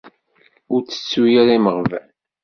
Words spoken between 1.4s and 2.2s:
ara imeɣban!